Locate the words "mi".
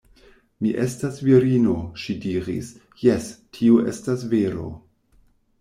0.63-0.71